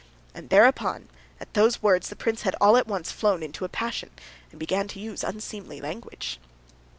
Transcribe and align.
And 0.33 0.49
thereupon, 0.49 1.09
at 1.39 1.53
those 1.53 1.83
words, 1.83 2.09
the 2.09 2.15
prince 2.15 2.41
had 2.41 2.55
all 2.59 2.75
at 2.75 2.87
once 2.87 3.11
flown 3.11 3.43
into 3.43 3.65
a 3.65 3.69
passion, 3.69 4.09
and 4.49 4.59
began 4.59 4.87
to 4.87 4.99
use 4.99 5.23
unseemly 5.23 5.79
language. 5.79 6.39